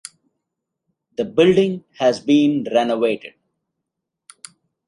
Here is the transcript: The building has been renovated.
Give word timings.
The 1.15 1.25
building 1.25 1.83
has 1.99 2.19
been 2.19 2.65
renovated. 2.73 3.35